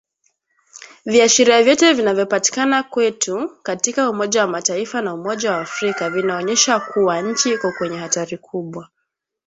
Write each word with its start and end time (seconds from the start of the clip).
Viashiria 1.05 1.63
vyote 1.63 1.93
vinavyopatikana 1.93 2.83
kwetu 2.83 3.51
katika 3.63 4.09
Umoja 4.09 4.41
wa 4.41 4.47
Mataifa 4.47 5.01
na 5.01 5.13
Umoja 5.13 5.51
wa 5.51 5.61
Afrika 5.61 6.09
vinaonyesha 6.09 6.79
kuwa 6.79 7.21
nchi 7.21 7.49
iko 7.53 7.71
kwenye 7.77 7.97
hatari 7.97 8.37
kubwa 8.37 8.89